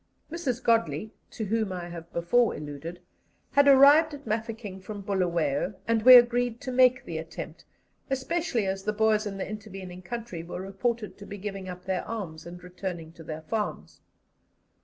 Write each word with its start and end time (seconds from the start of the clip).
Mrs. 0.31 0.63
Godley 0.63 1.13
(to 1.29 1.45
whom 1.45 1.71
I 1.71 1.89
have 1.89 2.11
before 2.11 2.55
alluded) 2.55 3.01
had 3.51 3.67
arrived 3.67 4.15
at 4.15 4.25
Mafeking 4.25 4.79
from 4.79 5.01
Bulawayo, 5.03 5.75
and 5.87 6.01
we 6.01 6.15
agreed 6.15 6.59
to 6.61 6.71
make 6.71 7.05
the 7.05 7.19
attempt, 7.19 7.65
especially 8.09 8.65
as 8.65 8.81
the 8.83 8.93
Boers 8.93 9.27
in 9.27 9.37
the 9.37 9.47
intervening 9.47 10.01
country 10.01 10.41
were 10.41 10.59
reported 10.59 11.19
to 11.19 11.27
be 11.27 11.37
giving 11.37 11.69
up 11.69 11.85
their 11.85 12.03
arms 12.05 12.47
and 12.47 12.63
returning 12.63 13.11
to 13.11 13.23
their 13.23 13.41
farms. 13.43 14.01